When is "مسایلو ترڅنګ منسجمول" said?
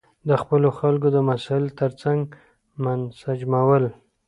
1.29-3.83